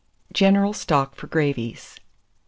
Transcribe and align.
GENERAL 0.33 0.73
STOCK 0.73 1.13
FOR 1.13 1.27
GRAVIES. 1.27 1.99
432. 1.99 2.01